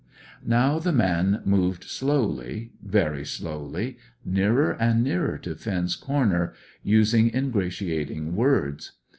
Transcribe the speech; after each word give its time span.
Now 0.43 0.79
the 0.79 0.91
man 0.91 1.43
moved 1.45 1.83
slowly, 1.83 2.71
very 2.81 3.23
slowly, 3.23 3.97
nearer 4.25 4.71
and 4.79 5.03
nearer 5.03 5.37
to 5.37 5.53
Finn's 5.53 5.95
corner, 5.95 6.55
using 6.81 7.29
ingratiating 7.35 8.35
words. 8.35 8.93